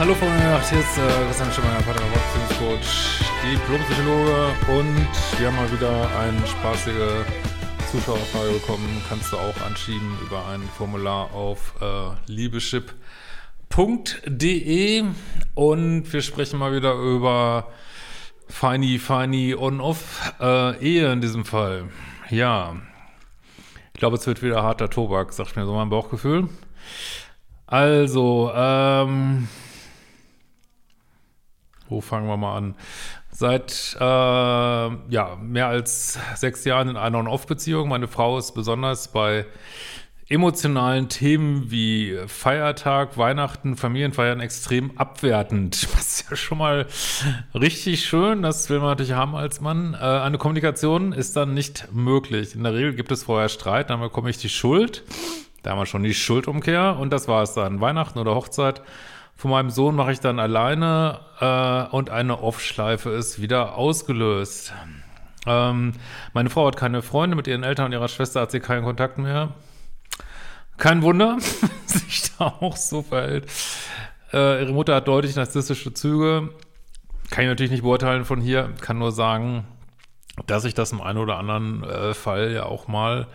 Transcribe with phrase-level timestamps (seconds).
[0.00, 0.40] Hallo Freunde,
[0.70, 5.06] hier ist äh, Christian Schimmer, Vater Beziehungscoach, Diplompsychologe und
[5.38, 7.26] wir haben mal wieder eine spaßige
[7.92, 9.02] Zuschauerfrage bekommen.
[9.10, 12.94] Kannst du auch anschieben über ein Formular auf äh, liebeschip.de
[15.54, 17.68] und wir sprechen mal wieder über
[18.48, 21.90] Feini, Feini, On-Off äh, Ehe in diesem Fall.
[22.30, 22.74] Ja,
[23.92, 26.48] ich glaube, es wird wieder harter Tobak, sagt mir so mein Bauchgefühl.
[27.66, 29.46] Also, ähm,
[31.90, 32.74] wo fangen wir mal an?
[33.30, 37.88] Seit äh, ja, mehr als sechs Jahren in einer On-Off-Beziehung.
[37.88, 39.46] Meine Frau ist besonders bei
[40.30, 45.88] emotionalen Themen wie Feiertag, Weihnachten, Familienfeiern extrem abwertend.
[45.94, 46.86] Was ist ja schon mal
[47.52, 49.94] richtig schön, das will man natürlich haben als Mann.
[49.94, 52.54] Äh, eine Kommunikation ist dann nicht möglich.
[52.54, 55.02] In der Regel gibt es vorher Streit, dann bekomme ich die Schuld.
[55.64, 57.80] Da haben wir schon die Schuldumkehr und das war es dann.
[57.80, 58.82] Weihnachten oder Hochzeit
[59.40, 64.74] von meinem Sohn mache ich dann alleine äh, und eine Off-Schleife ist wieder ausgelöst.
[65.46, 65.94] Ähm,
[66.34, 69.16] meine Frau hat keine Freunde, mit ihren Eltern und ihrer Schwester hat sie keinen Kontakt
[69.16, 69.54] mehr.
[70.76, 71.38] Kein Wunder,
[71.86, 73.50] sich da auch so verhält.
[74.30, 76.50] Äh, ihre Mutter hat deutlich narzisstische Züge.
[77.30, 79.66] Kann ich natürlich nicht beurteilen von hier, kann nur sagen,
[80.46, 83.26] dass ich das im einen oder anderen äh, Fall ja auch mal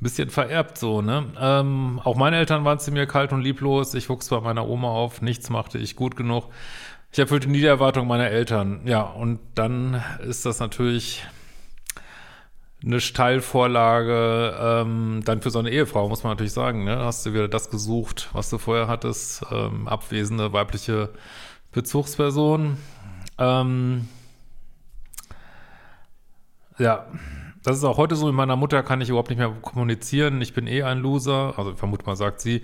[0.00, 1.24] bisschen vererbt so, ne?
[1.40, 3.94] Ähm, auch meine Eltern waren zu mir kalt und lieblos.
[3.94, 6.48] Ich wuchs bei meiner Oma auf, nichts machte ich gut genug.
[7.12, 8.82] Ich erfüllte nie die Erwartungen meiner Eltern.
[8.84, 11.24] Ja, und dann ist das natürlich
[12.84, 16.84] eine Steilvorlage ähm, dann für so eine Ehefrau, muss man natürlich sagen.
[16.84, 16.98] Ne?
[16.98, 21.10] Hast du wieder das gesucht, was du vorher hattest, ähm, abwesende weibliche
[21.72, 22.76] Bezugsperson.
[23.38, 24.08] Ähm,
[26.78, 27.06] ja,
[27.66, 30.40] das ist auch heute so, mit meiner Mutter kann ich überhaupt nicht mehr kommunizieren.
[30.40, 32.62] Ich bin eh ein Loser, also vermute mal, sagt sie.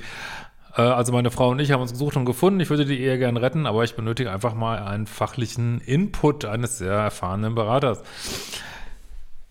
[0.76, 2.60] Äh, also meine Frau und ich haben uns gesucht und gefunden.
[2.60, 6.78] Ich würde die Ehe gern retten, aber ich benötige einfach mal einen fachlichen Input eines
[6.78, 8.00] sehr erfahrenen Beraters.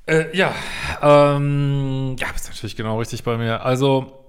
[0.06, 0.54] Äh, ja,
[1.02, 3.66] ähm, ja, ist natürlich genau richtig bei mir.
[3.66, 4.24] Also,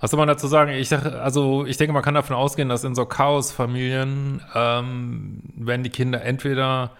[0.00, 0.72] was soll man dazu sagen?
[0.72, 5.84] Ich sag, also ich denke, man kann davon ausgehen, dass in so Chaosfamilien ähm, werden
[5.84, 6.90] die Kinder entweder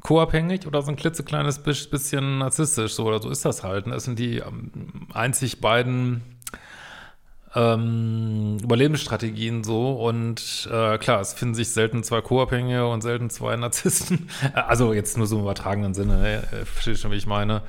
[0.00, 3.86] co-abhängig oder so ein klitzekleines bisschen narzisstisch, so oder so ist das halt.
[3.86, 3.94] Ne?
[3.94, 4.70] Das sind die ähm,
[5.12, 6.22] einzig beiden
[7.54, 13.56] ähm, Überlebensstrategien so und äh, klar, es finden sich selten zwei Co-Abhängige und selten zwei
[13.56, 14.28] Narzissten.
[14.54, 16.42] also jetzt nur so im übertragenen Sinne, ne?
[16.52, 17.62] Äh, versteht schon, wie ich meine.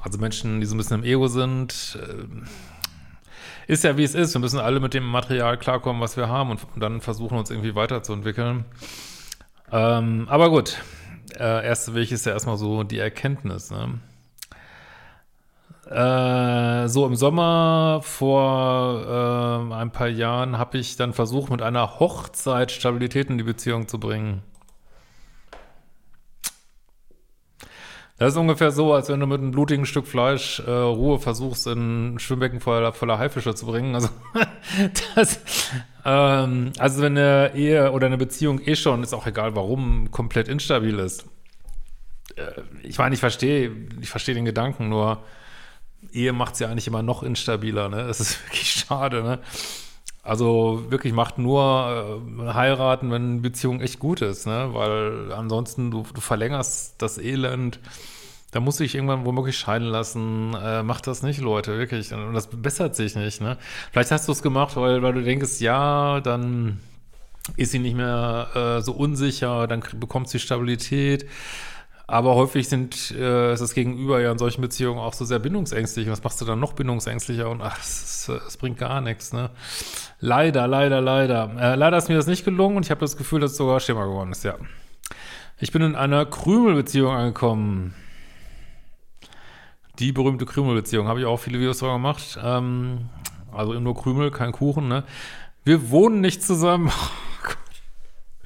[0.00, 4.32] Also Menschen, die so ein bisschen im Ego sind, äh, ist ja wie es ist.
[4.34, 7.50] Wir müssen alle mit dem Material klarkommen, was wir haben und, und dann versuchen uns
[7.50, 8.64] irgendwie weiterzuentwickeln.
[9.72, 10.78] Ähm, aber gut,
[11.38, 14.00] äh, erste Weg ist ja erstmal so die Erkenntnis, ne?
[15.90, 22.00] Äh, so im Sommer vor äh, ein paar Jahren habe ich dann versucht, mit einer
[22.00, 24.42] Hochzeit Stabilität in die Beziehung zu bringen.
[28.18, 31.66] Das ist ungefähr so, als wenn du mit einem blutigen Stück Fleisch äh, Ruhe versuchst,
[31.66, 33.94] in ein Schwimmbecken voller, voller Haifische zu bringen.
[33.94, 34.08] Also,
[35.14, 35.40] das,
[36.04, 40.48] ähm, also wenn eine Ehe oder eine Beziehung eh schon, ist auch egal warum, komplett
[40.48, 41.26] instabil ist.
[42.36, 45.22] Äh, ich meine, ich verstehe, ich verstehe den Gedanken, nur
[46.10, 48.06] Ehe macht es ja eigentlich immer noch instabiler, ne?
[48.06, 49.40] Das ist wirklich schade, ne?
[50.26, 54.70] Also wirklich macht nur äh, heiraten, wenn eine Beziehung echt gut ist, ne?
[54.72, 57.78] Weil ansonsten du, du verlängerst das Elend.
[58.50, 60.54] Da muss ich irgendwann womöglich scheiden lassen.
[60.54, 62.12] Äh, macht das nicht, Leute, wirklich.
[62.12, 63.56] Und das bessert sich nicht, ne?
[63.92, 66.80] Vielleicht hast du es gemacht, weil, weil du denkst, ja, dann
[67.56, 71.26] ist sie nicht mehr äh, so unsicher, dann bekommt sie Stabilität.
[72.08, 76.08] Aber häufig sind, äh, ist das Gegenüber ja in solchen Beziehungen auch so sehr bindungsängstlich.
[76.08, 77.50] Was machst du dann noch bindungsängstlicher?
[77.50, 79.50] Und ach, es, es bringt gar nichts, ne?
[80.20, 81.50] Leider, leider, leider.
[81.58, 83.80] Äh, leider ist mir das nicht gelungen und ich habe das Gefühl, dass es sogar
[83.80, 84.54] schlimmer geworden ist, ja.
[85.58, 87.94] Ich bin in einer Krümelbeziehung angekommen.
[89.98, 91.08] Die berühmte Krümelbeziehung.
[91.08, 92.38] Habe ich auch viele Videos darüber gemacht.
[92.40, 93.08] Ähm,
[93.52, 95.02] also nur Krümel, kein Kuchen, ne?
[95.64, 96.92] Wir wohnen nicht zusammen.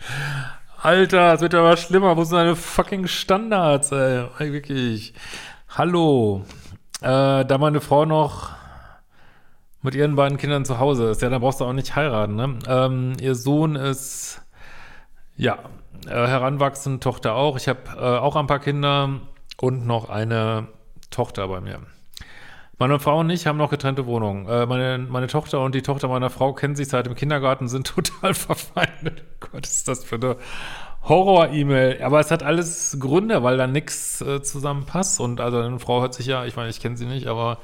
[0.02, 0.39] Oh
[0.82, 2.16] Alter, es wird ja aber schlimmer.
[2.16, 4.24] Wo sind deine fucking Standards, ey?
[4.38, 5.12] Wirklich.
[5.68, 6.46] Hallo.
[7.02, 8.50] Äh, da meine Frau noch
[9.82, 12.58] mit ihren beiden Kindern zu Hause ist, ja, dann brauchst du auch nicht heiraten, ne?
[12.66, 14.42] Ähm, ihr Sohn ist,
[15.36, 15.58] ja,
[16.06, 17.56] äh, heranwachsend, Tochter auch.
[17.58, 19.20] Ich habe äh, auch ein paar Kinder
[19.60, 20.68] und noch eine
[21.10, 21.80] Tochter bei mir.
[22.80, 24.48] Meine Frau und ich haben noch getrennte Wohnungen.
[24.48, 27.86] Äh, meine, meine Tochter und die Tochter meiner Frau kennen sich seit dem Kindergarten, sind
[27.94, 29.22] total verfeindet.
[29.38, 30.36] Gott, ist das für eine
[31.02, 32.02] Horror-E-Mail.
[32.02, 35.20] Aber es hat alles Gründe, weil da nichts äh, zusammenpasst.
[35.20, 37.58] Und also eine Frau hört sich ja, ich meine, ich kenne sie nicht, aber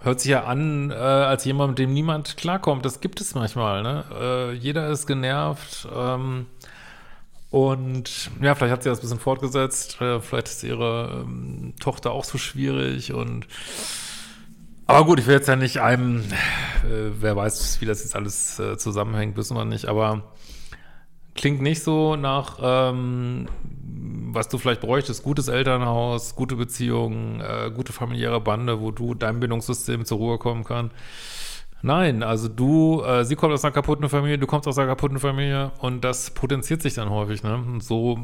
[0.00, 2.84] hört sich ja an, äh, als jemand, mit dem niemand klarkommt.
[2.84, 4.04] Das gibt es manchmal, ne?
[4.20, 5.86] Äh, jeder ist genervt.
[5.94, 6.46] Ähm,
[7.50, 10.00] und ja, vielleicht hat sie das ein bisschen fortgesetzt.
[10.00, 13.46] Äh, vielleicht ist ihre ähm, Tochter auch so schwierig und
[14.86, 18.58] aber gut, ich will jetzt ja nicht einem, äh, wer weiß, wie das jetzt alles
[18.58, 20.24] äh, zusammenhängt, wissen wir nicht, aber
[21.36, 23.46] klingt nicht so nach, ähm,
[24.32, 29.38] was du vielleicht bräuchtest, gutes Elternhaus, gute Beziehungen, äh, gute familiäre Bande, wo du dein
[29.38, 30.90] Bindungssystem zur Ruhe kommen kann.
[31.82, 35.18] Nein, also du, äh, sie kommt aus einer kaputten Familie, du kommst aus einer kaputten
[35.18, 37.54] Familie und das potenziert sich dann häufig, ne?
[37.54, 38.18] Und so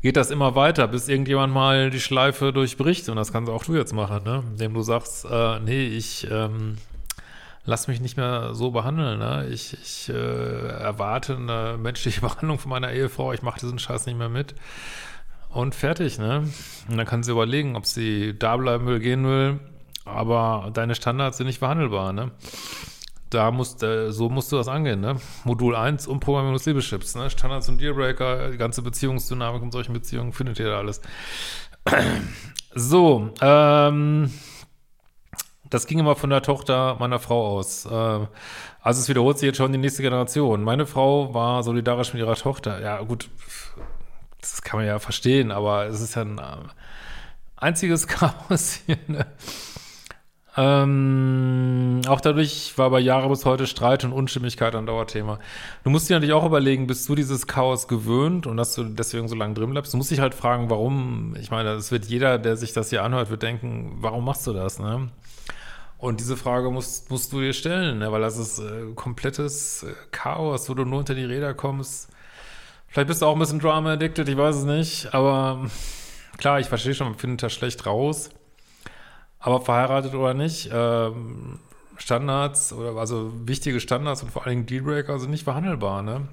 [0.00, 3.74] geht das immer weiter, bis irgendjemand mal die Schleife durchbricht und das kannst auch du
[3.74, 4.42] jetzt machen, ne?
[4.52, 6.78] Indem du sagst, äh, nee, ich ähm,
[7.66, 9.48] lass mich nicht mehr so behandeln, ne?
[9.50, 14.18] Ich, ich äh, erwarte eine menschliche Behandlung von meiner Ehefrau, ich mache diesen Scheiß nicht
[14.18, 14.54] mehr mit.
[15.50, 16.48] Und fertig, ne?
[16.88, 19.60] Und dann kann sie überlegen, ob sie da bleiben will, gehen will
[20.06, 22.30] aber deine Standards sind nicht verhandelbar, ne?
[23.28, 25.16] Da musst, äh, so musst du das angehen, ne?
[25.44, 27.28] Modul 1, Umprogrammierung des Liebeschips, ne?
[27.28, 31.00] Standards und Dealbreaker, die ganze Beziehungsdynamik in solchen Beziehungen findet ihr da alles.
[32.74, 34.30] so, ähm,
[35.68, 37.86] das ging immer von der Tochter meiner Frau aus.
[37.86, 37.90] Äh,
[38.80, 40.62] also es wiederholt sich jetzt schon die nächste Generation.
[40.62, 42.80] Meine Frau war solidarisch mit ihrer Tochter.
[42.80, 43.28] Ja, gut,
[44.40, 46.42] das kann man ja verstehen, aber es ist ja ein äh,
[47.56, 49.26] einziges Chaos hier, ne?
[50.58, 55.38] Ähm, auch dadurch war bei Jahre bis heute Streit und Unstimmigkeit ein Dauerthema.
[55.84, 59.28] Du musst dir natürlich auch überlegen, bist du dieses Chaos gewöhnt und dass du deswegen
[59.28, 59.92] so lange drin bleibst?
[59.92, 61.36] Du musst dich halt fragen, warum.
[61.38, 64.54] Ich meine, es wird jeder, der sich das hier anhört, wird denken, warum machst du
[64.54, 65.10] das, ne?
[65.98, 68.12] Und diese Frage musst, musst du dir stellen, ne?
[68.12, 72.10] weil das ist äh, komplettes äh, Chaos, wo du nur unter die Räder kommst.
[72.88, 75.68] Vielleicht bist du auch ein bisschen Drama-addicted, ich weiß es nicht, aber
[76.36, 78.30] klar, ich verstehe schon, man findet das schlecht raus.
[79.38, 81.60] Aber verheiratet oder nicht, ähm,
[81.98, 86.28] Standards oder also wichtige Standards und vor allen Dingen Dealbreaker sind nicht verhandelbar, ne?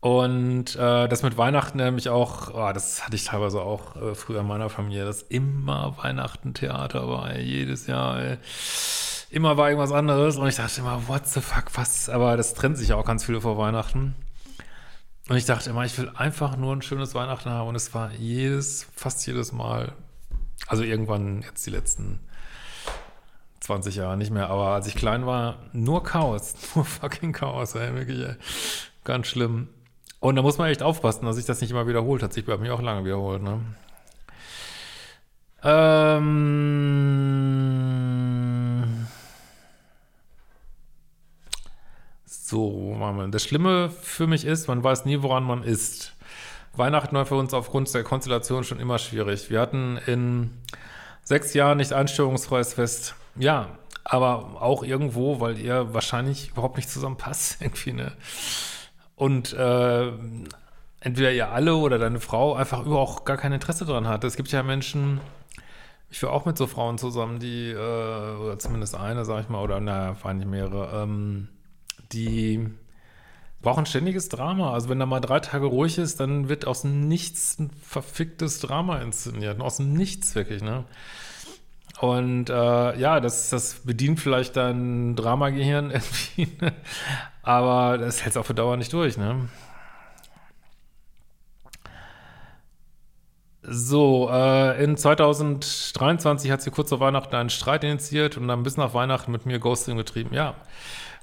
[0.00, 4.40] Und äh, das mit Weihnachten nämlich auch, oh, das hatte ich teilweise auch äh, früher
[4.40, 8.38] in meiner Familie, dass immer Weihnachten Theater war, ey, jedes Jahr, ey.
[9.28, 12.08] Immer war irgendwas anderes und ich dachte immer, what the fuck, was?
[12.08, 14.14] Aber das trennt sich ja auch ganz viel vor Weihnachten.
[15.28, 18.10] Und ich dachte immer, ich will einfach nur ein schönes Weihnachten haben und es war
[18.12, 19.92] jedes, fast jedes Mal
[20.66, 22.20] also irgendwann jetzt die letzten
[23.60, 27.94] 20 Jahre nicht mehr, aber als ich klein war, nur Chaos, nur fucking Chaos, ey,
[27.94, 28.36] wirklich, ey.
[29.04, 29.68] ganz schlimm.
[30.20, 32.22] Und da muss man echt aufpassen, dass sich das nicht immer wiederholt.
[32.22, 33.60] Hat sich bei mir auch lange wiederholt, ne?
[35.62, 36.60] Ähm
[42.26, 42.96] so,
[43.30, 46.14] das Schlimme für mich ist, man weiß nie, woran man ist.
[46.74, 49.50] Weihnachten war für uns aufgrund der Konstellation schon immer schwierig.
[49.50, 50.50] Wir hatten in
[51.22, 53.14] sechs Jahren nicht einstörungsfreies Fest.
[53.36, 58.12] Ja, aber auch irgendwo, weil ihr wahrscheinlich überhaupt nicht zusammenpasst, irgendwie, ne?
[59.16, 60.12] Und äh,
[61.00, 64.24] entweder ihr alle oder deine Frau einfach überhaupt gar kein Interesse daran hat.
[64.24, 65.20] Es gibt ja Menschen,
[66.10, 69.62] ich war auch mit so Frauen zusammen, die, äh, oder zumindest eine, sag ich mal,
[69.62, 71.48] oder naja, vor allem mehrere, ähm,
[72.12, 72.70] die
[73.62, 74.72] brauchen ständiges Drama.
[74.72, 78.60] Also wenn da mal drei Tage ruhig ist, dann wird aus dem Nichts ein verficktes
[78.60, 79.60] Drama inszeniert.
[79.60, 80.84] Aus dem Nichts wirklich, ne?
[82.00, 86.72] Und äh, ja, das, das bedient vielleicht dein Dramagehirn irgendwie, ne?
[87.42, 89.48] aber das hält es auch für Dauer nicht durch, ne?
[93.62, 98.78] So, äh, in 2023 hat sie kurz vor Weihnachten einen Streit initiiert und dann bis
[98.78, 100.34] nach Weihnachten mit mir Ghosting betrieben.
[100.34, 100.54] Ja,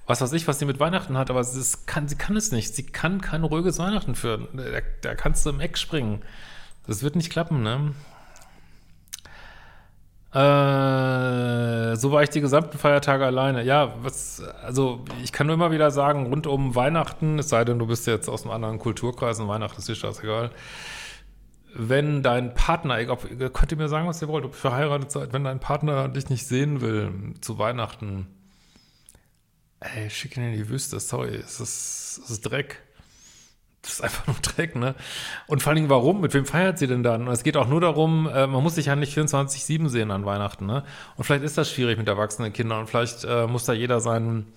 [0.07, 2.73] was weiß ich, was sie mit Weihnachten hat, aber sie kann, sie kann es nicht.
[2.73, 4.47] Sie kann kein ruhiges Weihnachten führen.
[4.53, 4.63] Da,
[5.01, 6.21] da kannst du im Eck springen.
[6.87, 7.93] Das wird nicht klappen, ne?
[10.33, 13.63] Äh, so war ich die gesamten Feiertage alleine.
[13.63, 17.79] Ja, was, also ich kann nur immer wieder sagen, rund um Weihnachten, es sei denn,
[17.79, 20.51] du bist jetzt aus einem anderen Kulturkreis und Weihnachten ist dir scheißegal.
[21.73, 23.23] Wenn dein Partner, ich, ob,
[23.53, 26.29] könnt ihr mir sagen, was ihr wollt, ob ihr verheiratet seid, wenn dein Partner dich
[26.29, 27.11] nicht sehen will
[27.41, 28.27] zu Weihnachten,
[29.79, 32.81] ey, schick ihn in die Wüste, sorry, es ist, es ist Dreck.
[33.81, 34.95] Das ist einfach nur Dreck, ne?
[35.47, 36.21] Und vor allen Dingen, warum?
[36.21, 37.27] Mit wem feiert sie denn dann?
[37.27, 40.25] Und es geht auch nur darum, äh, man muss sich ja nicht 24-7 sehen an
[40.25, 40.83] Weihnachten, ne?
[41.15, 44.51] Und vielleicht ist das schwierig mit erwachsenen Kindern und vielleicht äh, muss da jeder seinen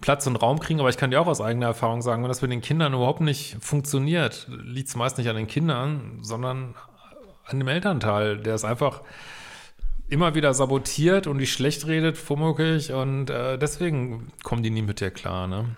[0.00, 2.42] Platz und Raum kriegen, aber ich kann dir auch aus eigener Erfahrung sagen, wenn das
[2.42, 6.74] mit den Kindern überhaupt nicht funktioniert, liegt es meist nicht an den Kindern, sondern
[7.46, 9.00] an dem Elternteil, der es einfach
[10.08, 15.00] immer wieder sabotiert und die schlecht redet, womöglich, und äh, deswegen kommen die nie mit
[15.00, 15.76] dir klar, ne?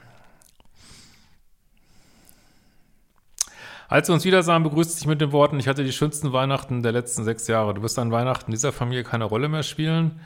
[3.91, 6.83] Als wir uns wieder sahen, begrüßte ich mit den Worten, ich hatte die schönsten Weihnachten
[6.83, 7.73] der letzten sechs Jahre.
[7.73, 10.21] Du wirst an Weihnachten dieser Familie keine Rolle mehr spielen.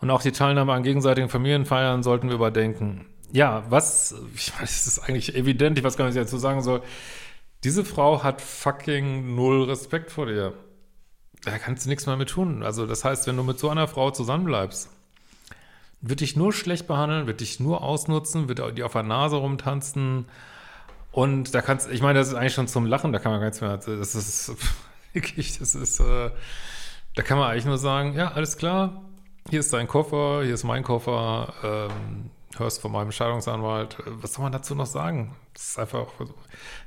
[0.00, 3.06] Und auch die Teilnahme an gegenseitigen Familienfeiern sollten wir überdenken.
[3.32, 6.38] Ja, was, ich meine, es ist eigentlich evident, ich weiß gar nicht, was ich dazu
[6.38, 6.80] sagen soll.
[7.64, 10.54] Diese Frau hat fucking null Respekt vor dir.
[11.44, 12.62] Da kannst du nichts mehr mit tun.
[12.62, 14.90] Also, das heißt, wenn du mit so einer Frau zusammenbleibst,
[16.00, 20.26] wird dich nur schlecht behandeln, wird dich nur ausnutzen, wird dir auf der Nase rumtanzen,
[21.12, 23.48] und da kannst, ich meine, das ist eigentlich schon zum Lachen, da kann man gar
[23.48, 24.54] nichts mehr, das ist
[25.12, 26.30] wirklich, das ist, äh,
[27.14, 29.02] da kann man eigentlich nur sagen, ja, alles klar,
[29.50, 34.44] hier ist dein Koffer, hier ist mein Koffer, ähm, hörst von meinem Scheidungsanwalt, was soll
[34.44, 35.34] man dazu noch sagen?
[35.54, 36.06] Das ist einfach,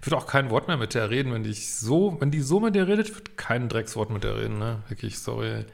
[0.02, 2.60] ich würde auch kein Wort mehr mit der reden, wenn die so, wenn die so
[2.60, 4.84] mit dir redet, wird kein Dreckswort mit der reden, ne?
[4.88, 5.66] Wirklich, sorry.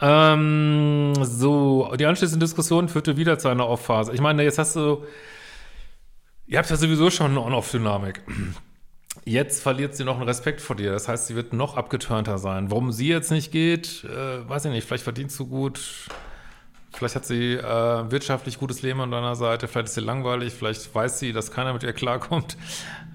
[0.00, 4.12] Ähm, so, die anschließende Diskussion führte wieder zu einer Off-Phase.
[4.12, 5.04] Ich meine, jetzt hast du
[6.50, 8.22] Ihr habt ja sowieso schon eine On-Off-Dynamik.
[9.24, 10.90] Jetzt verliert sie noch einen Respekt vor dir.
[10.90, 12.72] Das heißt, sie wird noch abgeturnter sein.
[12.72, 14.84] Warum sie jetzt nicht geht, äh, weiß ich nicht.
[14.84, 16.08] Vielleicht verdient sie gut.
[16.92, 19.68] Vielleicht hat sie äh, wirtschaftlich gutes Leben an deiner Seite.
[19.68, 20.52] Vielleicht ist sie langweilig.
[20.52, 22.56] Vielleicht weiß sie, dass keiner mit ihr klarkommt.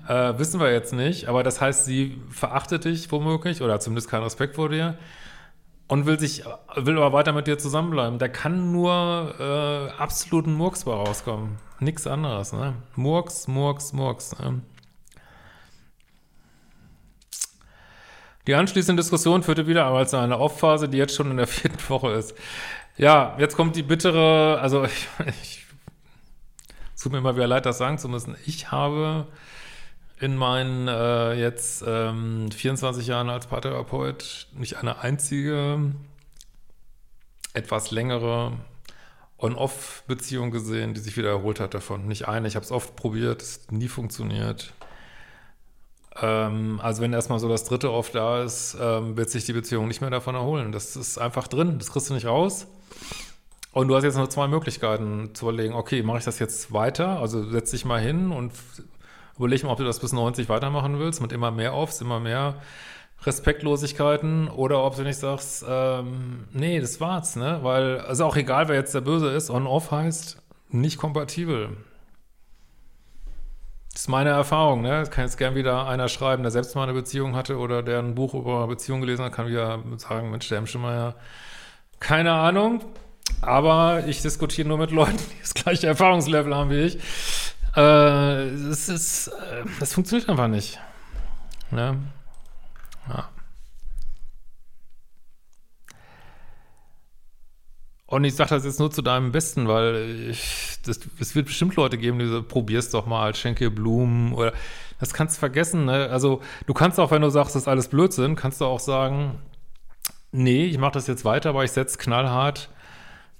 [0.08, 1.30] Äh, wissen wir jetzt nicht.
[1.30, 5.00] Aber das heißt, sie verachtet dich womöglich oder zumindest keinen Respekt vor dir
[5.88, 6.44] und will sich,
[6.76, 8.20] will aber weiter mit dir zusammenbleiben.
[8.20, 11.58] Da kann nur äh, absoluten Murks bei rauskommen.
[11.80, 12.76] Nichts anderes, ne?
[12.96, 14.38] Murks, Murks, Murks.
[14.40, 14.62] Ne?
[18.48, 21.90] Die anschließende Diskussion führte wieder einmal zu einer Off-Phase, die jetzt schon in der vierten
[21.90, 22.36] Woche ist.
[22.98, 25.08] Ja, jetzt kommt die bittere, also ich,
[25.42, 25.66] ich
[26.96, 28.36] es tut mir immer wieder leid, das sagen zu müssen.
[28.46, 29.28] Ich habe
[30.20, 35.92] in meinen äh, jetzt ähm, 24 Jahren als Paartherapeut nicht eine einzige
[37.54, 38.54] etwas längere
[39.38, 42.08] On-Off-Beziehung gesehen, die sich wieder erholt hat davon.
[42.08, 42.48] Nicht eine.
[42.48, 44.74] Ich habe es oft probiert, es nie funktioniert.
[46.22, 49.88] Ähm, also wenn erstmal so das dritte Off da ist, ähm, wird sich die Beziehung
[49.88, 50.72] nicht mehr davon erholen.
[50.72, 52.68] Das ist einfach drin, das kriegst du nicht raus.
[53.74, 57.20] Und du hast jetzt nur zwei Möglichkeiten zu überlegen, okay, mache ich das jetzt weiter?
[57.20, 58.54] Also setz dich mal hin und
[59.38, 62.56] Überleg mal, ob du das bis 90 weitermachen willst, mit immer mehr Offs, immer mehr
[63.24, 67.60] Respektlosigkeiten oder ob du nicht sagst, ähm, nee, das war's, ne?
[67.62, 70.38] Weil, also auch egal, wer jetzt der Böse ist, on-off heißt
[70.70, 71.76] nicht kompatibel.
[73.96, 74.90] Das ist meine Erfahrung, ne?
[75.00, 78.00] Das kann jetzt gern wieder einer schreiben, der selbst mal eine Beziehung hatte oder der
[78.00, 81.16] ein Buch über Beziehung gelesen hat, kann wieder sagen, Mensch, der Hemschemeier,
[82.02, 82.84] keine Ahnung,
[83.42, 87.00] aber ich diskutiere nur mit Leuten, die das gleiche Erfahrungslevel haben wie ich.
[87.78, 89.32] Äh, ist, äh,
[89.80, 90.78] das funktioniert einfach nicht.
[91.72, 91.98] Ne?
[93.08, 93.30] Ja.
[98.08, 101.76] Und ich sage das jetzt nur zu deinem Besten, weil ich, das, es wird bestimmt
[101.76, 104.54] Leute geben, die so, probier's doch mal, schenke Blumen oder
[105.00, 105.86] das kannst du vergessen.
[105.86, 106.10] Ne?
[106.12, 109.40] Also du kannst auch, wenn du sagst, das ist alles Blödsinn, kannst du auch sagen,
[110.32, 112.70] nee, ich mache das jetzt weiter, aber ich setze knallhart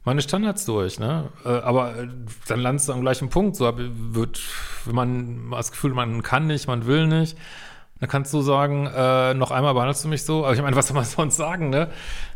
[0.06, 1.30] meine Standards durch, ne?
[1.44, 2.08] Äh, aber äh,
[2.48, 3.56] dann landest du am gleichen Punkt.
[3.56, 4.40] So wird,
[4.86, 7.38] wenn man das Gefühl, man kann nicht, man will nicht,
[8.00, 10.46] dann kannst du sagen, äh, noch einmal behandelst du mich so.
[10.46, 11.90] Aber ich meine, was soll man sonst sagen, ne?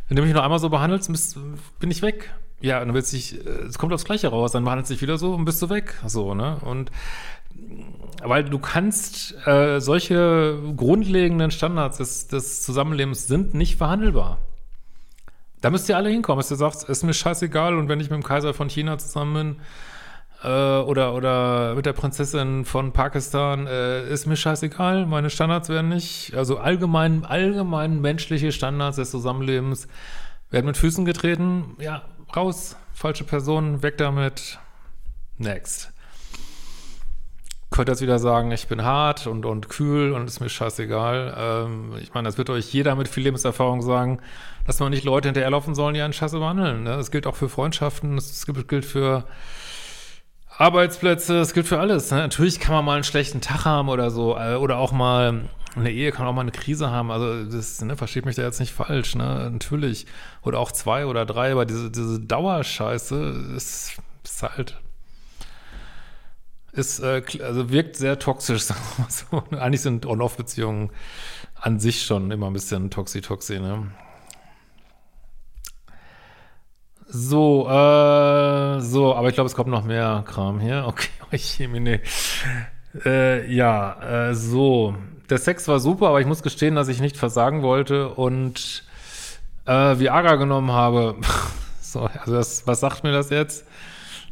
[0.08, 1.38] Wenn du mich noch einmal so behandelst, bist,
[1.80, 2.34] bin ich weg.
[2.62, 5.18] Ja, dann wird sich, äh, es kommt aufs Gleiche raus, dann behandelst du dich wieder
[5.18, 5.96] so und bist du weg.
[6.06, 6.58] So, ne?
[6.62, 6.92] Und
[8.24, 14.40] weil du kannst, äh, solche grundlegenden Standards des, des Zusammenlebens sind nicht verhandelbar.
[15.62, 18.18] Da müsst ihr alle hinkommen, dass ihr sagt, ist mir scheißegal und wenn ich mit
[18.18, 19.62] dem Kaiser von China zusammen bin
[20.44, 25.90] äh, oder, oder mit der Prinzessin von Pakistan, äh, ist mir scheißegal, meine Standards werden
[25.90, 29.88] nicht, also allgemein, allgemein menschliche Standards des Zusammenlebens
[30.50, 32.04] werden mit Füßen getreten, ja,
[32.36, 34.60] raus, falsche Person, weg damit,
[35.38, 35.92] next
[37.80, 41.34] könnt jetzt wieder sagen, ich bin hart und, und kühl und ist mir scheißegal.
[41.38, 44.20] Ähm, ich meine, das wird euch jeder mit viel Lebenserfahrung sagen,
[44.66, 46.84] dass man nicht Leute hinterherlaufen sollen, die einen scheiße behandeln.
[46.84, 46.98] Ne?
[46.98, 49.24] Das gilt auch für Freundschaften, das gilt für
[50.60, 52.12] Arbeitsplätze, das gilt für alles.
[52.12, 52.18] Ne?
[52.18, 55.92] Natürlich kann man mal einen schlechten Tag haben oder so, äh, oder auch mal eine
[55.92, 57.12] Ehe kann auch mal eine Krise haben.
[57.12, 59.50] Also das ne, versteht mich da jetzt nicht falsch, ne?
[59.52, 60.06] Natürlich.
[60.44, 64.78] Oder auch zwei oder drei, aber diese, diese Dauerscheiße ist, ist halt
[66.72, 68.64] ist, äh, also wirkt sehr toxisch,
[69.10, 69.44] so.
[69.52, 70.92] Eigentlich sind On-Off-Beziehungen
[71.56, 73.92] an sich schon immer ein bisschen toxi-toxi, ne?
[77.12, 77.72] So, äh,
[79.00, 80.94] so, aber ich glaube, es kommt noch mehr Kram hier.
[81.32, 82.02] Okay, nee.
[83.06, 84.94] Äh, ja, äh, so.
[85.30, 88.84] Der Sex war super, aber ich muss gestehen, dass ich nicht versagen wollte und
[89.66, 91.16] äh, Viagra genommen habe.
[91.82, 93.66] so, also das, was sagt mir das jetzt?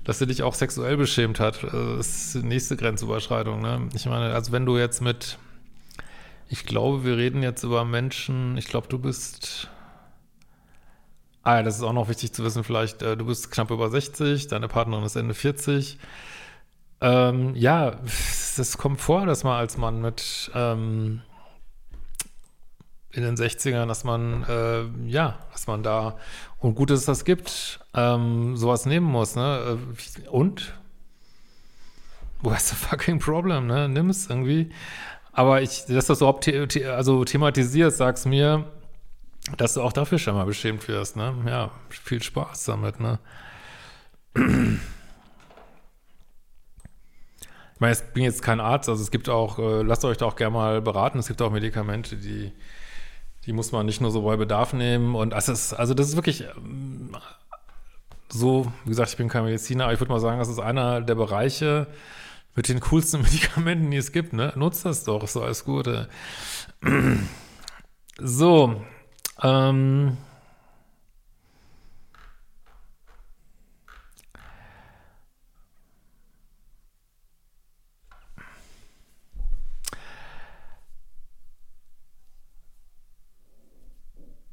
[0.04, 1.64] Dass sie dich auch sexuell beschämt hat.
[1.64, 3.88] Äh, das ist die nächste Grenzüberschreitung, ne?
[3.96, 5.38] Ich meine, also wenn du jetzt mit,
[6.50, 9.70] ich glaube, wir reden jetzt über Menschen, ich glaube, du bist,
[11.48, 13.90] ah ja, das ist auch noch wichtig zu wissen, vielleicht, äh, du bist knapp über
[13.90, 15.98] 60, deine Partnerin ist Ende 40.
[17.00, 18.02] Ähm, ja,
[18.58, 21.22] das kommt vor, dass man als Mann mit ähm,
[23.12, 26.18] in den 60ern, dass man, äh, ja, dass man da,
[26.60, 29.80] und gut, dass es das gibt, ähm, sowas nehmen muss, ne?
[30.26, 30.74] Äh, und?
[32.44, 33.88] Ist the fucking problem, ne?
[33.88, 34.70] Nimm es irgendwie.
[35.32, 38.66] Aber ich, dass das überhaupt the also thematisierst, sagst mir,
[39.56, 41.34] dass du auch dafür schon mal beschämt wirst, ne?
[41.46, 43.20] Ja, viel Spaß damit, ne?
[44.36, 44.44] Ich
[47.80, 50.36] meine, ich bin jetzt kein Arzt, also es gibt auch, äh, lasst euch da auch
[50.36, 52.52] gerne mal beraten, es gibt auch Medikamente, die
[53.48, 55.16] die muss man nicht nur so bei Bedarf nehmen.
[55.16, 57.16] Und das ist, also das ist wirklich ähm,
[58.30, 61.00] so, wie gesagt, ich bin kein Mediziner, aber ich würde mal sagen, das ist einer
[61.02, 61.88] der Bereiche
[62.56, 64.34] mit den coolsten Medikamenten, die es gibt.
[64.34, 64.52] Ne?
[64.58, 66.10] Nutzt das doch, ist so alles Gute.
[68.20, 68.82] So,
[69.44, 70.18] ähm,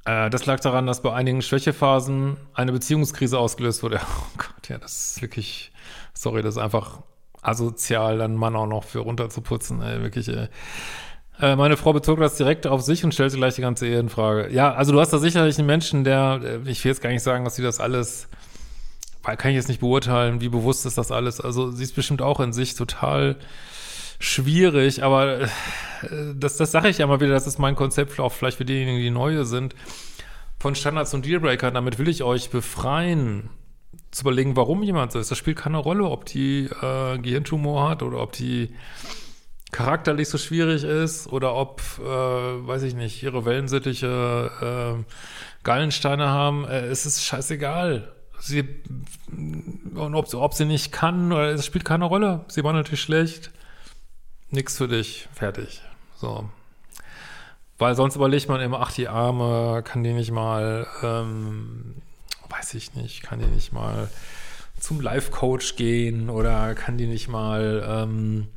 [0.04, 4.00] Äh, das lag daran, dass bei einigen Schwächephasen eine Beziehungskrise ausgelöst wurde.
[4.34, 5.72] Oh Gott, ja, das ist wirklich,
[6.12, 7.02] sorry, das ist einfach
[7.42, 10.48] asozial, dann Mann auch noch für runterzuputzen, ey, wirklich, ey.
[11.40, 14.08] Äh, meine Frau bezog das direkt auf sich und stellte gleich die ganze Ehe in
[14.08, 14.52] Frage.
[14.52, 17.22] Ja, also du hast da sicherlich einen Menschen, der, äh, ich will jetzt gar nicht
[17.22, 18.28] sagen, dass sie das alles,
[19.22, 21.40] kann ich jetzt nicht beurteilen, wie bewusst ist das alles.
[21.40, 23.36] Also sie ist bestimmt auch in sich total
[24.20, 25.48] schwierig, aber äh,
[26.36, 28.98] das, das sage ich ja mal wieder, das ist mein Konzept auch vielleicht für diejenigen,
[28.98, 29.74] die neue sind,
[30.58, 31.70] von Standards und Dealbreaker.
[31.72, 33.50] Damit will ich euch befreien,
[34.12, 35.30] zu überlegen, warum jemand so ist.
[35.30, 38.72] Das spielt keine Rolle, ob die äh, Gehirntumor hat oder ob die
[39.74, 44.50] charakterlich so schwierig ist oder ob, äh, weiß ich nicht, ihre Wellensittiche
[45.02, 45.04] äh,
[45.64, 46.64] Gallensteine haben.
[46.64, 48.12] Äh, es ist scheißegal.
[48.38, 48.64] Sie,
[49.94, 52.44] und ob, ob sie nicht kann, oder es spielt keine Rolle.
[52.48, 53.50] Sie war natürlich schlecht
[54.54, 55.82] nix für dich, fertig.
[56.16, 56.48] So.
[57.76, 61.96] Weil sonst überlegt man immer, ach, die Arme, kann die nicht mal, ähm,
[62.48, 64.08] weiß ich nicht, kann die nicht mal
[64.78, 68.48] zum Life-Coach gehen oder kann die nicht mal, ähm,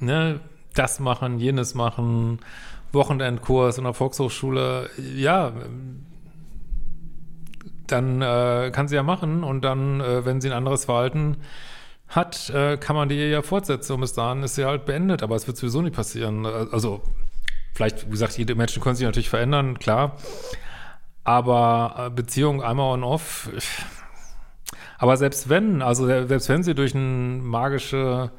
[0.00, 0.40] ne,
[0.74, 2.40] das machen, jenes machen,
[2.92, 5.52] Wochenendkurs in der Volkshochschule, ja,
[7.86, 11.38] dann äh, kann sie ja machen und dann, äh, wenn sie ein anderes Verhalten
[12.08, 15.36] hat, äh, kann man die ja fortsetzen und bis dahin ist sie halt beendet, aber
[15.36, 16.44] es wird sowieso nicht passieren.
[16.44, 17.02] Also,
[17.74, 20.16] vielleicht, wie gesagt, jede Menschen können sich natürlich verändern, klar.
[21.22, 23.50] Aber äh, Beziehung einmal on off.
[25.00, 27.02] Aber selbst wenn, also selbst wenn sie durch eine
[27.42, 28.30] magische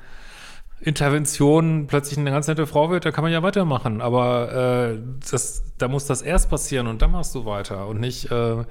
[0.79, 3.99] Intervention plötzlich eine ganz nette Frau wird, da kann man ja weitermachen.
[3.99, 4.99] Aber äh,
[5.31, 8.63] das, da muss das erst passieren und dann machst du weiter und nicht äh,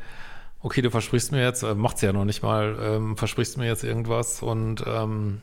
[0.62, 3.82] okay, du versprichst mir jetzt, äh, macht's ja noch nicht mal, ähm, versprichst mir jetzt
[3.82, 5.40] irgendwas und ähm,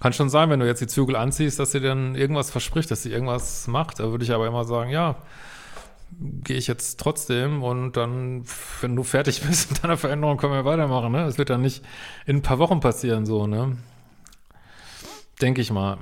[0.00, 3.02] kann schon sein, wenn du jetzt die Zügel anziehst, dass sie dann irgendwas verspricht, dass
[3.02, 4.00] sie irgendwas macht.
[4.00, 5.16] Da würde ich aber immer sagen, ja,
[6.18, 8.44] gehe ich jetzt trotzdem und dann,
[8.80, 11.24] wenn du fertig bist mit deiner Veränderung, können wir weitermachen, ne?
[11.24, 11.84] Es wird dann nicht
[12.26, 13.76] in ein paar Wochen passieren, so, ne?
[15.40, 15.98] Denke ich mal.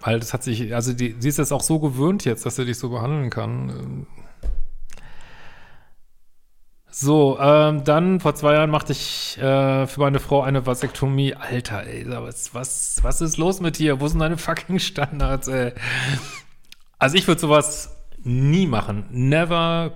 [0.00, 2.66] Weil das hat sich, also die, sie ist jetzt auch so gewöhnt jetzt, dass sie
[2.66, 4.06] dich so behandeln kann.
[6.90, 11.34] So, ähm, dann vor zwei Jahren machte ich äh, für meine Frau eine Vasektomie.
[11.34, 14.00] Alter, ey, was, was, was ist los mit dir?
[14.00, 15.72] Wo sind deine fucking Standards, ey?
[16.98, 19.06] Also ich würde sowas nie machen.
[19.10, 19.92] Never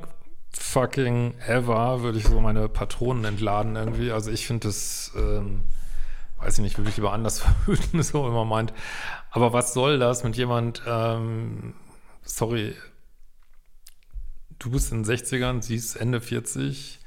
[0.53, 4.13] fucking ever würde ich so meine Patronen entladen irgendwie.
[4.13, 5.63] Also ich finde das, ähm,
[6.39, 8.73] weiß ich nicht, würde ich lieber anders verhüten, so immer meint.
[9.31, 11.75] Aber was soll das mit jemand, ähm,
[12.23, 12.75] sorry,
[14.59, 16.99] du bist in den 60ern, sie ist Ende 40.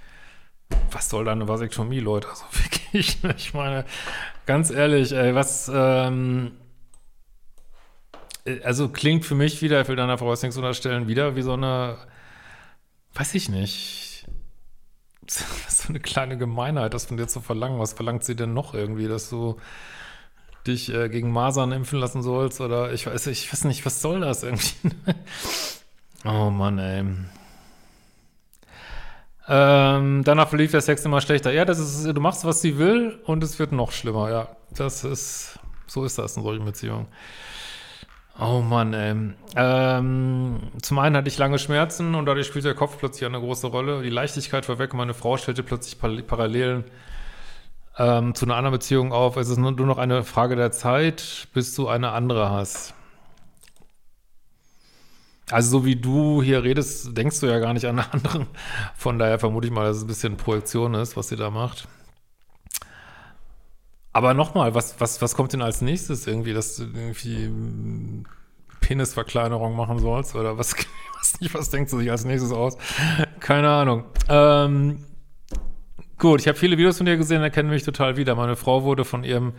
[0.92, 2.30] Was soll da eine Vasektomie, Leute?
[2.30, 3.86] Also wirklich, ich meine,
[4.46, 6.61] ganz ehrlich, ey, was, ähm, äh,
[8.64, 11.54] also klingt für mich wieder, ich will deiner Frau was nichts unterstellen, wieder wie so
[11.54, 11.98] eine,
[13.14, 14.26] weiß ich nicht,
[15.28, 17.80] so eine kleine Gemeinheit, das von dir zu verlangen.
[17.80, 19.58] Was verlangt sie denn noch irgendwie, dass du
[20.68, 22.62] dich äh, gegen Masern impfen lassen sollst?
[22.62, 24.92] Oder ich weiß, ich weiß nicht, was soll das irgendwie?
[26.26, 27.06] oh Mann, ey.
[29.48, 31.52] Ähm, danach verlief der Sex immer schlechter.
[31.52, 34.30] Ja, das ist, du machst, was sie will und es wird noch schlimmer.
[34.30, 37.08] Ja, das ist, so ist das in solchen Beziehungen.
[38.40, 39.34] Oh Mann, ey.
[39.56, 43.68] Ähm, zum einen hatte ich lange Schmerzen und dadurch spielte der Kopf plötzlich eine große
[43.68, 44.02] Rolle.
[44.02, 46.86] Die Leichtigkeit war weg und meine Frau stellte plötzlich Parallelen
[47.98, 49.38] ähm, zu einer anderen Beziehung auf.
[49.38, 52.94] Es ist nur, noch eine Frage der Zeit, bis du eine andere hast.
[55.52, 58.48] Also so wie du hier redest, denkst du ja gar nicht an eine andere.
[58.96, 61.88] Von daher vermute ich mal, dass es ein bisschen Projektion ist, was sie da macht.
[64.14, 68.26] Aber nochmal, was, was, was kommt denn als nächstes irgendwie, dass du irgendwie
[68.82, 70.36] Penisverkleinerung machen sollst?
[70.36, 70.76] Oder was,
[71.20, 72.78] was, nicht, was denkst du sich als nächstes aus?
[73.40, 74.04] Keine Ahnung.
[74.28, 75.06] Ähm,
[76.18, 78.36] gut, ich habe viele Videos von dir gesehen, erkennen mich total wieder.
[78.36, 79.54] Meine Frau wurde von ihrem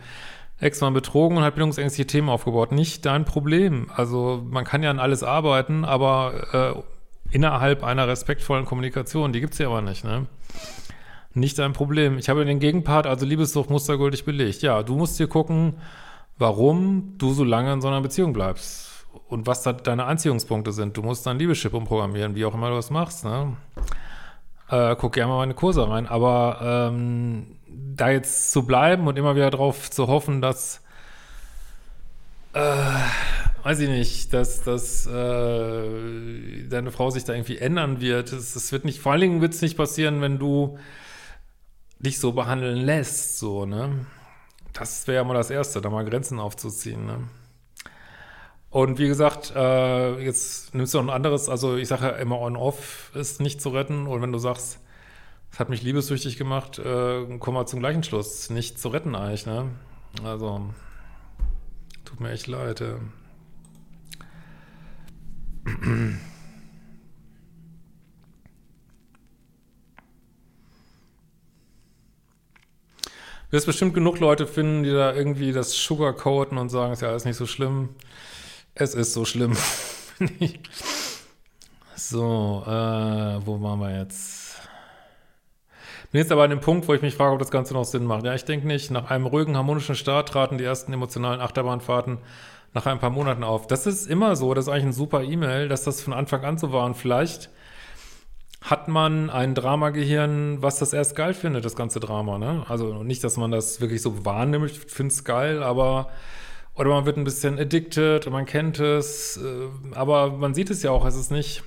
[0.59, 2.71] Ex-Mann betrogen und hat bildungsängstliche Themen aufgebaut.
[2.71, 3.87] Nicht dein Problem.
[3.95, 6.83] Also man kann ja an alles arbeiten, aber
[7.31, 10.27] äh, innerhalb einer respektvollen Kommunikation, die gibt's ja aber nicht, ne?
[11.33, 12.17] Nicht ein Problem.
[12.17, 14.61] Ich habe den Gegenpart, also Liebessucht, mustergültig belegt.
[14.61, 15.75] Ja, du musst dir gucken,
[16.37, 20.95] warum du so lange in so einer Beziehung bleibst und was da deine Anziehungspunkte sind.
[20.95, 23.25] Du musst dein Liebeschip umprogrammieren, wie auch immer du das machst.
[23.25, 23.57] Ne?
[24.69, 26.07] Äh, guck gerne mal meine Kurse rein.
[26.07, 30.81] Aber ähm, da jetzt zu bleiben und immer wieder darauf zu hoffen, dass
[32.53, 32.59] äh,
[33.63, 38.31] weiß ich nicht, dass, dass äh, deine Frau sich da irgendwie ändern wird.
[38.31, 40.77] Es wird nicht, vor allen Dingen wird es nicht passieren, wenn du
[42.03, 44.05] dich so behandeln lässt, so, ne?
[44.73, 47.27] Das wäre ja mal das Erste, da mal Grenzen aufzuziehen, ne?
[48.73, 52.39] Und wie gesagt, äh, jetzt nimmst du noch ein anderes, also ich sage ja immer
[52.39, 54.07] on-off ist nicht zu retten.
[54.07, 54.79] Und wenn du sagst,
[55.51, 58.49] es hat mich liebessüchtig gemacht, äh, komm mal zum gleichen Schluss.
[58.49, 59.69] Nicht zu retten eigentlich, ne?
[60.23, 60.73] Also,
[62.03, 62.97] tut mir echt leid, ja.
[73.53, 77.23] wirst bestimmt genug Leute finden, die da irgendwie das sugarcoaten und sagen, ist ja alles
[77.23, 77.89] nicht so schlimm.
[78.73, 79.55] Es ist so schlimm.
[81.95, 84.59] so, äh, wo waren wir jetzt?
[86.11, 88.05] Bin jetzt aber an dem Punkt, wo ich mich frage, ob das Ganze noch Sinn
[88.05, 88.25] macht.
[88.25, 88.89] Ja, ich denke nicht.
[88.89, 92.17] Nach einem ruhigen, harmonischen Start traten die ersten emotionalen Achterbahnfahrten
[92.73, 93.67] nach ein paar Monaten auf.
[93.67, 94.55] Das ist immer so.
[94.55, 96.85] Das ist eigentlich ein super E-Mail, dass das von Anfang an so war.
[96.85, 97.51] Und vielleicht
[98.63, 102.37] hat man ein Dramagehirn, was das erst geil findet, das ganze Drama.
[102.37, 102.65] Ne?
[102.69, 106.09] Also nicht, dass man das wirklich so wahrnimmt, ich finde es geil, aber
[106.75, 110.81] oder man wird ein bisschen addicted und man kennt es, äh, aber man sieht es
[110.81, 111.63] ja auch, es ist nicht,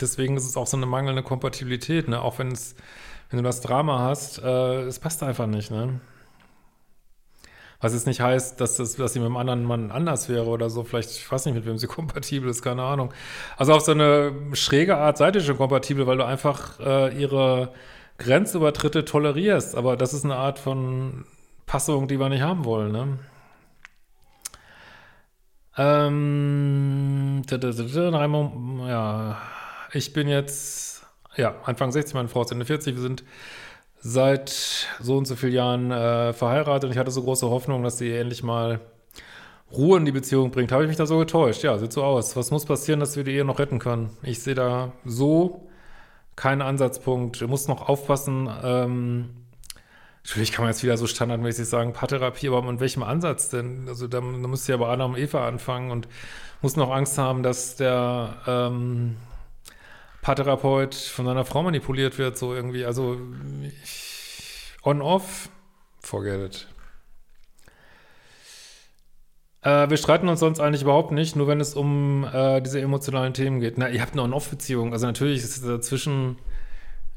[0.00, 2.20] deswegen ist es auch so eine mangelnde Kompatibilität, ne?
[2.20, 2.74] auch wenn es,
[3.30, 6.00] wenn du das Drama hast, äh, es passt einfach nicht, ne?
[7.80, 10.68] Was jetzt nicht heißt, dass, das, dass sie mit einem anderen Mann anders wäre oder
[10.68, 10.82] so.
[10.82, 13.12] Vielleicht, ich weiß nicht, mit wem sie kompatibel ist, keine Ahnung.
[13.56, 17.72] Also auf so eine schräge Art seid ihr schon kompatibel, weil du einfach äh, ihre
[18.18, 19.76] Grenzübertritte tolerierst.
[19.76, 21.24] Aber das ist eine Art von
[21.66, 23.18] Passung, die wir nicht haben wollen, ne?
[25.80, 27.42] Ähm,
[28.88, 29.38] ja,
[29.92, 33.22] ich bin jetzt, ja, Anfang 60, meine Frau ist Ende 40, wir sind
[34.00, 37.98] seit so und so vielen Jahren äh, verheiratet und ich hatte so große Hoffnung, dass
[37.98, 38.80] sie endlich mal
[39.72, 40.72] Ruhe in die Beziehung bringt.
[40.72, 41.62] Habe ich mich da so getäuscht?
[41.62, 42.36] Ja, sieht so aus.
[42.36, 44.10] Was muss passieren, dass wir die Ehe noch retten können?
[44.22, 45.68] Ich sehe da so
[46.36, 47.40] keinen Ansatzpunkt.
[47.40, 48.48] Du musst noch aufpassen.
[48.62, 49.30] Ähm,
[50.24, 53.86] natürlich kann man jetzt wieder so standardmäßig sagen, Paartherapie, aber mit welchem Ansatz denn?
[53.88, 56.08] Also da, da müsst ihr ja bei Adam und Eva anfangen und
[56.62, 59.16] muss noch Angst haben, dass der ähm,
[60.22, 62.84] Paartherapeut von seiner Frau manipuliert wird, so irgendwie.
[62.84, 63.18] Also
[64.82, 65.48] on-off,
[66.00, 66.68] forget it.
[69.62, 73.34] Äh, wir streiten uns sonst eigentlich überhaupt nicht, nur wenn es um äh, diese emotionalen
[73.34, 73.76] Themen geht.
[73.78, 74.92] Na, ihr habt eine On-Off-Beziehung.
[74.92, 76.38] Also natürlich ist es dazwischen,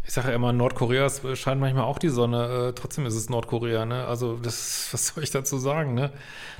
[0.03, 2.69] ich sage ja immer, Nordkorea scheint manchmal auch die Sonne.
[2.69, 4.05] Äh, trotzdem ist es Nordkorea, ne?
[4.05, 6.11] Also das, was soll ich dazu sagen, ne?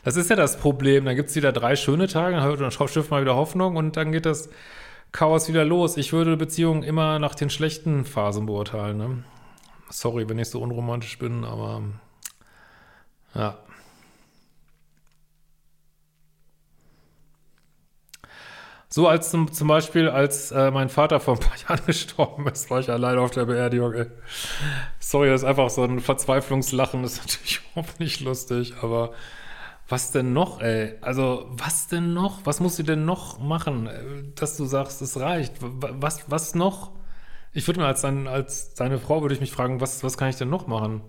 [0.04, 1.06] Das ist ja das Problem.
[1.06, 4.12] Dann gibt es wieder drei schöne Tage, dann, dann schifft mal wieder Hoffnung und dann
[4.12, 4.50] geht das
[5.12, 5.98] Chaos wieder los.
[5.98, 8.98] Ich würde Beziehungen immer nach den schlechten Phasen beurteilen.
[8.98, 9.24] Ne?
[9.90, 11.82] Sorry, wenn ich so unromantisch bin, aber
[13.36, 13.58] ja.
[18.94, 22.70] So als zum, zum Beispiel, als äh, mein Vater vor ein paar Jahren gestorben ist,
[22.70, 23.94] war ich allein auf der Beerdigung.
[23.94, 24.08] Ey.
[25.00, 29.14] Sorry, das ist einfach so ein Verzweiflungslachen, das ist natürlich überhaupt nicht lustig, aber
[29.92, 30.96] was denn noch, ey?
[31.02, 32.46] Also, was denn noch?
[32.46, 33.90] Was muss sie denn noch machen,
[34.36, 35.56] dass du sagst, es reicht?
[35.60, 36.92] Was, was noch
[37.54, 40.30] Ich würde mir als, dann, als deine Frau würde ich mich fragen, was, was kann
[40.30, 41.02] ich denn noch machen,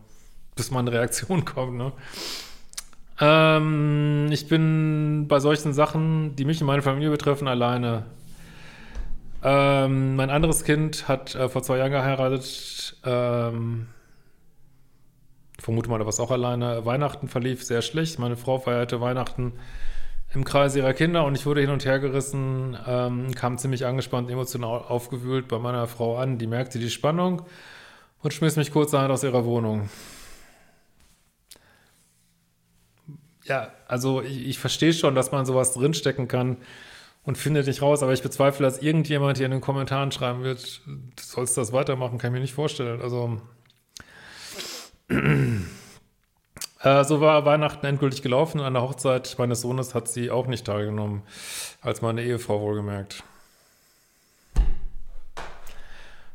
[0.56, 1.92] bis mal eine Reaktion kommt, ne?
[3.20, 8.06] Ähm, ich bin bei solchen Sachen, die mich und meine Familie betreffen, alleine.
[9.44, 12.96] Ähm, mein anderes Kind hat äh, vor zwei Jahren geheiratet.
[13.04, 13.86] Ähm,
[15.62, 16.84] vermute mal, er war auch alleine.
[16.84, 18.18] Weihnachten verlief sehr schlecht.
[18.18, 19.52] Meine Frau feierte Weihnachten
[20.34, 24.30] im Kreis ihrer Kinder und ich wurde hin und her gerissen, ähm, kam ziemlich angespannt,
[24.30, 26.38] emotional aufgewühlt bei meiner Frau an.
[26.38, 27.42] Die merkte die Spannung
[28.22, 29.88] und schmiss mich kurzerhand aus ihrer Wohnung.
[33.44, 36.56] Ja, also ich, ich verstehe schon, dass man sowas drinstecken kann
[37.24, 40.80] und findet nicht raus, aber ich bezweifle, dass irgendjemand hier in den Kommentaren schreiben wird,
[40.86, 43.00] du sollst das weitermachen, kann ich mir nicht vorstellen.
[43.00, 43.40] Also
[45.08, 48.60] äh, so war Weihnachten endgültig gelaufen.
[48.60, 51.22] An der Hochzeit meines Sohnes hat sie auch nicht teilgenommen,
[51.80, 53.24] als meine Ehefrau wohlgemerkt.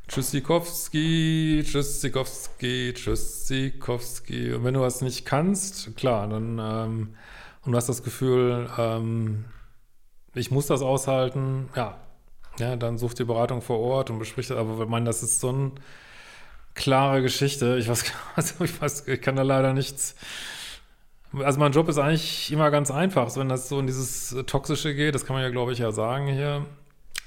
[0.08, 4.54] Tschüssikowski, Tschüssikowski, Tschüssikowski.
[4.54, 7.16] Und wenn du das nicht kannst, klar, dann ähm,
[7.68, 9.44] und du hast das Gefühl, ähm,
[10.34, 11.98] ich muss das aushalten, ja,
[12.60, 14.58] ja, dann such dir Beratung vor Ort und besprich das.
[14.58, 15.72] Aber ich meine, das ist so eine
[16.78, 17.78] klare Geschichte.
[17.78, 20.16] Ich weiß, also ich weiß, ich kann da leider nichts.
[21.34, 23.36] Also mein Job ist eigentlich immer ganz einfach.
[23.36, 26.28] Wenn das so in dieses Toxische geht, das kann man ja, glaube ich, ja sagen
[26.28, 26.66] hier,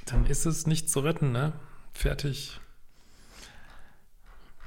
[0.06, 1.52] dann ist es nicht zu retten, ne?
[1.92, 2.58] Fertig.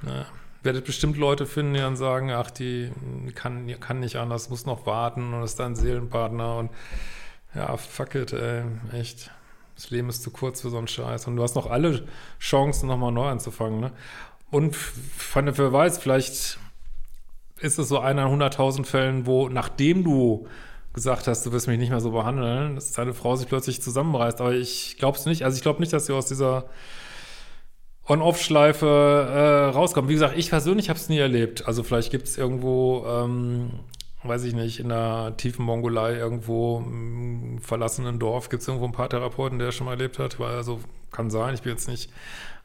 [0.06, 0.26] Ja.
[0.62, 2.90] Werdet bestimmt Leute finden, die dann sagen, ach, die
[3.34, 6.70] kann, kann nicht anders, muss noch warten und ist dein Seelenpartner und
[7.54, 9.30] ja, fuck it, ey, echt.
[9.74, 11.26] Das Leben ist zu kurz für so einen Scheiß.
[11.26, 12.06] Und du hast noch alle
[12.38, 13.92] Chancen, nochmal neu anzufangen, ne?
[14.54, 16.60] Und von der weiß, vielleicht
[17.58, 20.46] ist es so einer in 100.000 Fällen, wo, nachdem du
[20.92, 24.40] gesagt hast, du wirst mich nicht mehr so behandeln, dass deine Frau sich plötzlich zusammenreißt.
[24.40, 25.42] Aber ich glaube es nicht.
[25.42, 26.66] Also ich glaube nicht, dass sie aus dieser
[28.06, 30.08] On-Off-Schleife äh, rauskommt.
[30.08, 31.66] Wie gesagt, ich persönlich habe es nie erlebt.
[31.66, 33.70] Also vielleicht gibt es irgendwo, ähm,
[34.22, 38.92] weiß ich nicht, in der tiefen Mongolei irgendwo im verlassenen Dorf gibt es irgendwo ein
[38.92, 40.38] paar Therapeuten, der schon mal erlebt hat.
[40.38, 40.78] Weil also
[41.10, 42.08] kann sein, ich bin jetzt nicht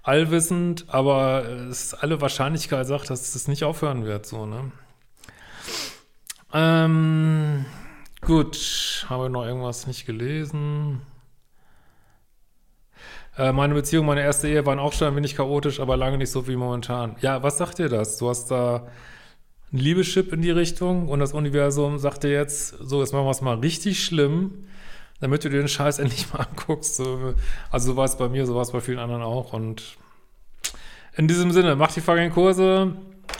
[0.04, 4.72] allwissend, aber es ist alle Wahrscheinlichkeit sagt, dass es nicht aufhören wird, so, ne?
[6.54, 7.66] Ähm,
[8.22, 11.02] gut, habe noch irgendwas nicht gelesen?
[13.38, 16.32] Äh, meine Beziehung, meine erste Ehe waren auch schon ein wenig chaotisch, aber lange nicht
[16.32, 17.16] so wie momentan.
[17.22, 18.18] Ja, was sagt dir das?
[18.18, 18.88] Du hast da
[19.72, 23.32] ein Liebeschip in die Richtung und das Universum sagt dir jetzt, so, jetzt machen wir
[23.32, 24.66] es mal richtig schlimm,
[25.20, 26.96] damit du dir den Scheiß endlich mal anguckst.
[26.96, 27.34] So,
[27.72, 29.98] also so war es bei mir, so war es bei vielen anderen auch und
[31.16, 32.94] in diesem Sinne, macht die fucking Kurse,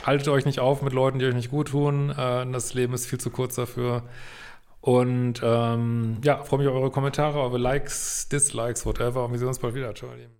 [0.04, 2.10] haltet euch nicht auf mit Leuten, die euch nicht gut tun.
[2.10, 4.02] Äh, das Leben ist viel zu kurz dafür.
[4.80, 9.24] Und ähm, ja, freue mich auf eure Kommentare, eure Likes, Dislikes, whatever.
[9.24, 9.94] Und wir sehen uns bald wieder.
[9.94, 10.39] Ciao, Lieben.